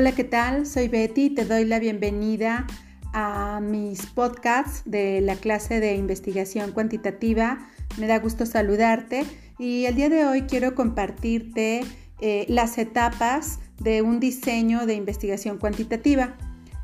Hola, 0.00 0.12
¿qué 0.12 0.24
tal? 0.24 0.64
Soy 0.64 0.88
Betty 0.88 1.24
y 1.24 1.34
te 1.34 1.44
doy 1.44 1.66
la 1.66 1.78
bienvenida 1.78 2.66
a 3.12 3.60
mis 3.60 4.06
podcasts 4.06 4.80
de 4.86 5.20
la 5.20 5.36
clase 5.36 5.78
de 5.78 5.94
investigación 5.94 6.72
cuantitativa. 6.72 7.68
Me 7.98 8.06
da 8.06 8.18
gusto 8.18 8.46
saludarte 8.46 9.26
y 9.58 9.84
el 9.84 9.96
día 9.96 10.08
de 10.08 10.24
hoy 10.24 10.44
quiero 10.44 10.74
compartirte 10.74 11.82
eh, 12.18 12.46
las 12.48 12.78
etapas 12.78 13.58
de 13.78 14.00
un 14.00 14.20
diseño 14.20 14.86
de 14.86 14.94
investigación 14.94 15.58
cuantitativa. 15.58 16.34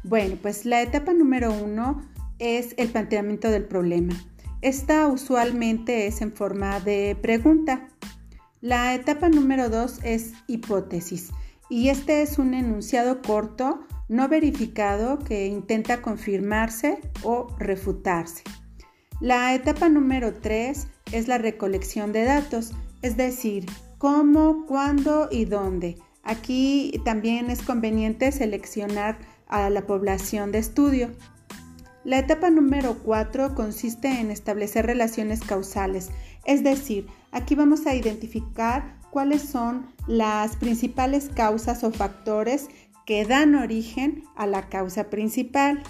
Bueno, 0.05 0.37
pues 0.43 0.67
la 0.67 0.83
etapa 0.83 1.15
número 1.15 1.55
uno 1.55 2.07
es 2.39 2.75
el 2.77 2.91
planteamiento 2.91 3.49
del 3.49 3.65
problema. 3.65 4.15
Esta 4.61 5.07
usualmente 5.07 6.07
es 6.07 6.21
en 6.21 6.35
forma 6.35 6.81
de 6.81 7.17
pregunta. 7.23 7.89
La 8.61 8.95
etapa 8.95 9.31
número 9.31 9.71
dos 9.71 10.01
es 10.03 10.35
hipótesis 10.49 11.31
y 11.69 11.89
este 11.89 12.23
es 12.23 12.39
un 12.39 12.55
enunciado 12.55 13.23
corto 13.23 13.81
no 14.09 14.29
verificado 14.29 15.19
que 15.19 15.47
intenta 15.47 16.01
confirmarse 16.01 17.01
o 17.23 17.49
refutarse. 17.59 18.43
La 19.21 19.55
etapa 19.55 19.89
número 19.89 20.35
3 20.35 20.87
es 21.13 21.29
la 21.29 21.39
recolección 21.39 22.13
de 22.13 22.25
datos, 22.25 22.73
es 23.03 23.17
decir, 23.17 23.67
cómo, 23.99 24.67
cuándo 24.67 25.29
y 25.31 25.47
dónde. 25.47 25.97
Aquí 26.23 27.01
también 27.05 27.51
es 27.51 27.63
conveniente 27.63 28.31
seleccionar 28.33 29.19
a 29.49 29.71
la 29.71 29.87
población 29.87 30.53
de 30.53 30.59
estudio. 30.59 31.11
La 32.05 32.19
etapa 32.19 32.51
número 32.51 32.99
4 33.03 33.55
consiste 33.55 34.21
en 34.21 34.31
establecer 34.31 34.87
relaciones 34.87 35.41
causales, 35.41 36.11
es 36.45 36.63
decir, 36.63 37.07
aquí 37.33 37.55
vamos 37.55 37.87
a 37.87 37.95
identificar 37.95 38.97
cuáles 39.17 39.41
son 39.41 39.87
las 40.07 40.57
principales 40.57 41.31
causas 41.35 41.83
o 41.85 41.91
factores 41.91 42.69
que 43.07 43.25
dan 43.25 43.55
origen 43.55 44.25
a 44.37 44.47
la 44.47 44.69
causa 44.69 45.09
principal. 45.09 45.83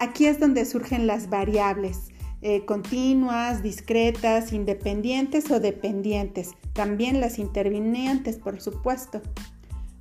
Aquí 0.00 0.24
es 0.24 0.40
donde 0.40 0.64
surgen 0.64 1.06
las 1.06 1.28
variables 1.28 2.08
eh, 2.40 2.64
continuas, 2.64 3.62
discretas, 3.62 4.54
independientes 4.54 5.50
o 5.50 5.60
dependientes, 5.60 6.52
también 6.72 7.20
las 7.20 7.38
intervinientes, 7.38 8.36
por 8.36 8.58
supuesto. 8.58 9.20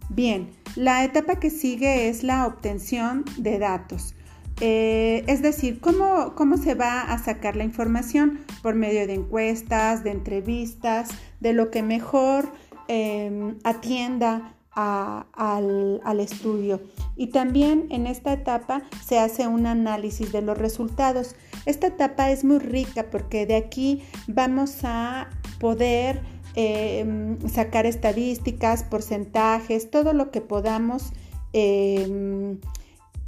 Bien, 0.07 0.49
la 0.77 1.03
etapa 1.03 1.41
que 1.41 1.49
sigue 1.49 2.07
es 2.07 2.23
la 2.23 2.47
obtención 2.47 3.25
de 3.35 3.59
datos. 3.59 4.15
Eh, 4.65 5.25
es 5.27 5.41
decir, 5.41 5.81
¿cómo, 5.81 6.35
¿cómo, 6.35 6.55
se 6.55 6.73
va 6.73 7.01
a 7.01 7.17
sacar 7.17 7.57
la 7.57 7.65
información? 7.65 8.39
Por 8.61 8.75
medio 8.75 9.05
de 9.07 9.15
encuestas, 9.15 10.05
de 10.05 10.11
entrevistas, 10.11 11.09
de 11.41 11.51
lo 11.51 11.69
que 11.69 11.83
mejor 11.83 12.47
em, 12.87 13.57
atienda 13.65 14.55
al, 14.71 16.19
estudio. 16.21 16.79
Y 17.17 17.27
también 17.27 17.87
en 17.89 18.07
esta 18.07 18.31
etapa 18.31 18.83
se 19.05 19.19
hace 19.19 19.47
un 19.47 19.67
análisis 19.67 20.31
de 20.31 20.41
los 20.41 20.57
resultados. 20.57 21.35
Esta 21.65 21.87
etapa 21.87 22.31
es 22.31 22.45
muy 22.45 22.59
rica 22.59 23.07
porque 23.11 23.45
de 23.45 23.57
aquí 23.57 24.01
vamos 24.27 24.85
a 24.85 25.29
poder 25.59 26.21
em, 26.55 27.37
sacar 27.49 27.85
estadísticas, 27.85 28.85
porcentajes, 28.85 29.91
todo 29.91 30.13
lo 30.13 30.31
que 30.31 30.39
podamos 30.39 31.11
em, 31.51 32.59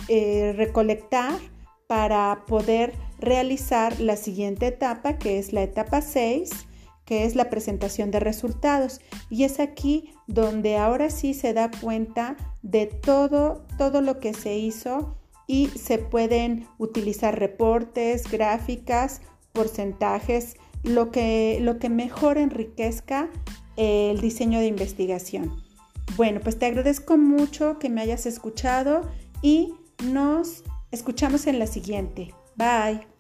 eh, 0.07 0.53
recolectar 0.55 1.39
para 1.87 2.43
poder 2.47 2.93
realizar 3.19 3.99
la 3.99 4.15
siguiente 4.15 4.67
etapa, 4.67 5.17
que 5.17 5.39
es 5.39 5.53
la 5.53 5.63
etapa 5.63 6.01
6, 6.01 6.51
que 7.05 7.25
es 7.25 7.35
la 7.35 7.49
presentación 7.49 8.11
de 8.11 8.19
resultados. 8.19 8.99
Y 9.29 9.43
es 9.43 9.59
aquí 9.59 10.13
donde 10.27 10.77
ahora 10.77 11.09
sí 11.09 11.33
se 11.33 11.53
da 11.53 11.69
cuenta 11.81 12.35
de 12.63 12.87
todo, 12.87 13.65
todo 13.77 14.01
lo 14.01 14.19
que 14.19 14.33
se 14.33 14.57
hizo 14.57 15.15
y 15.47 15.67
se 15.67 15.99
pueden 15.99 16.67
utilizar 16.79 17.37
reportes, 17.37 18.29
gráficas, 18.31 19.21
porcentajes, 19.53 20.55
lo 20.83 21.11
que, 21.11 21.59
lo 21.61 21.77
que 21.77 21.89
mejor 21.89 22.37
enriquezca 22.37 23.29
el 23.77 24.19
diseño 24.21 24.59
de 24.59 24.67
investigación. 24.67 25.63
Bueno, 26.15 26.39
pues 26.41 26.57
te 26.57 26.65
agradezco 26.65 27.17
mucho 27.17 27.77
que 27.79 27.89
me 27.89 28.01
hayas 28.01 28.25
escuchado 28.25 29.01
y 29.41 29.73
nos 30.03 30.63
escuchamos 30.91 31.47
en 31.47 31.59
la 31.59 31.67
siguiente. 31.67 32.33
Bye. 32.55 33.14